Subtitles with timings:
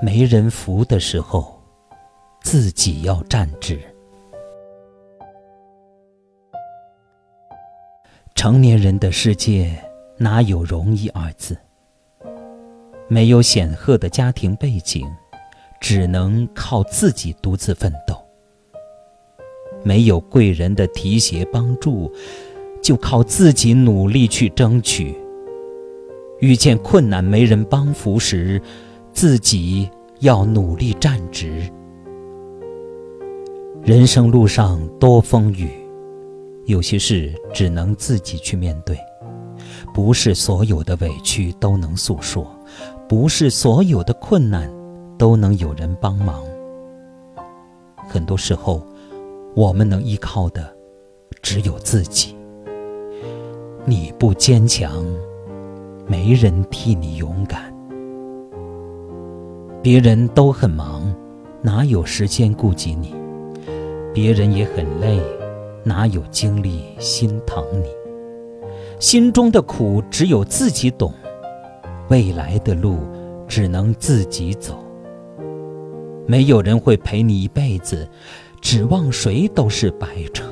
[0.00, 1.58] 没人扶的时候，
[2.42, 3.80] 自己要站直。
[8.34, 9.74] 成年人的世界
[10.18, 11.56] 哪有容易二字？
[13.08, 15.06] 没有显赫的家庭背景，
[15.80, 18.14] 只能靠自己独自奋斗；
[19.82, 22.12] 没有贵人的提携帮助，
[22.82, 25.16] 就靠自己努力去争取。
[26.40, 28.60] 遇见困难没人帮扶时，
[29.16, 29.88] 自己
[30.20, 31.62] 要努力站直。
[33.82, 35.70] 人生路上多风雨，
[36.66, 38.94] 有些事只能自己去面对。
[39.94, 42.46] 不是所有的委屈都能诉说，
[43.08, 44.70] 不是所有的困难
[45.16, 46.44] 都能有人帮忙。
[48.06, 48.86] 很多时候，
[49.54, 50.76] 我们能依靠的
[51.40, 52.36] 只有自己。
[53.86, 55.02] 你不坚强，
[56.06, 57.74] 没人替你勇敢。
[59.82, 61.14] 别人都很忙，
[61.62, 63.14] 哪有时间顾及你？
[64.12, 65.20] 别人也很累，
[65.84, 67.88] 哪有精力心疼你？
[68.98, 71.12] 心中的苦只有自己懂，
[72.08, 72.98] 未来的路
[73.46, 74.78] 只能自己走。
[76.26, 78.08] 没有人会陪你一辈子，
[78.60, 80.44] 指望谁都是白扯。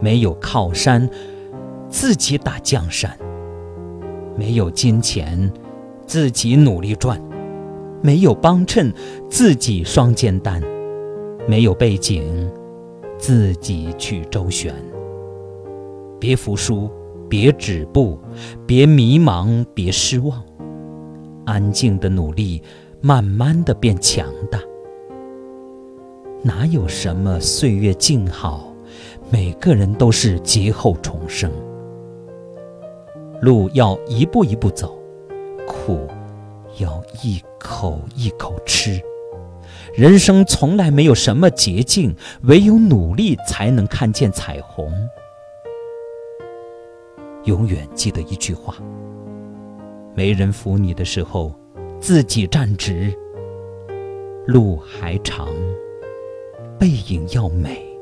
[0.00, 1.06] 没有靠山，
[1.90, 3.10] 自己打江山；
[4.36, 5.52] 没有金钱，
[6.06, 7.20] 自己努力赚。
[8.00, 8.92] 没有帮衬，
[9.28, 10.60] 自己双肩担；
[11.46, 12.50] 没有背景，
[13.18, 14.74] 自己去周旋。
[16.20, 16.90] 别服输，
[17.28, 18.18] 别止步，
[18.66, 20.42] 别迷茫，别失望。
[21.44, 22.62] 安静的努力，
[23.00, 24.60] 慢慢的变强大。
[26.42, 28.72] 哪有什么岁月静好？
[29.30, 31.50] 每个人都是劫后重生。
[33.40, 34.98] 路要一步一步走，
[35.66, 36.06] 苦。
[36.78, 39.00] 要一口一口吃，
[39.94, 44.92] 人生从来没有什么捷径，唯有努力才能看见彩虹。
[47.44, 48.76] 永远记得一句话：
[50.14, 51.54] 没人扶你的时候，
[52.00, 53.12] 自己站直。
[54.46, 55.48] 路还长，
[56.78, 57.97] 背影要美。